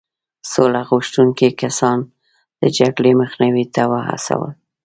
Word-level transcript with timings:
سوله 0.51 0.81
غوښتونکي 0.89 1.47
کسان 1.61 1.97
د 2.61 2.63
جګړې 2.77 3.11
مخنیوي 3.21 3.65
ته 3.75 3.83
وهڅول. 3.91 4.51